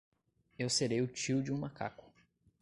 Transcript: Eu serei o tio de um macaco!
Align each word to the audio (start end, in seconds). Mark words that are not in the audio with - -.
Eu 0.57 0.67
serei 0.67 0.99
o 1.01 1.07
tio 1.07 1.43
de 1.43 1.51
um 1.53 1.57
macaco! 1.59 2.11